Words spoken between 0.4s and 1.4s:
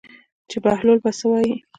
چې بهلول به څه